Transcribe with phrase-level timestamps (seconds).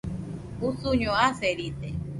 [0.67, 1.87] usuño aseride